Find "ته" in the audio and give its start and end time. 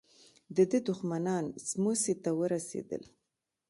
2.23-2.29